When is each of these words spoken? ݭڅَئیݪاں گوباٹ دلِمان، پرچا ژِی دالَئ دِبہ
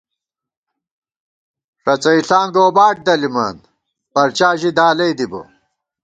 ݭڅَئیݪاں 1.83 2.45
گوباٹ 2.55 2.95
دلِمان، 3.05 3.55
پرچا 4.13 4.49
ژِی 4.59 4.71
دالَئ 4.77 5.11
دِبہ 5.17 5.41